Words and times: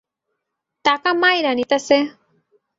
টাকা 0.85 1.09
মাইরা 1.21 1.51
নিতাছে! 1.57 1.97